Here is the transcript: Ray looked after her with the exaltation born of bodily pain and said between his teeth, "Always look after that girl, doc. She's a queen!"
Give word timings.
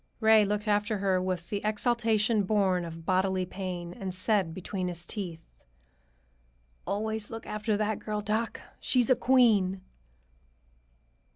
Ray 0.19 0.43
looked 0.45 0.67
after 0.67 0.97
her 0.97 1.21
with 1.21 1.51
the 1.51 1.61
exaltation 1.63 2.41
born 2.41 2.85
of 2.85 3.05
bodily 3.05 3.45
pain 3.45 3.93
and 3.93 4.15
said 4.15 4.51
between 4.51 4.87
his 4.87 5.05
teeth, 5.05 5.45
"Always 6.87 7.29
look 7.29 7.45
after 7.45 7.77
that 7.77 7.99
girl, 7.99 8.19
doc. 8.19 8.59
She's 8.79 9.11
a 9.11 9.15
queen!" 9.15 9.81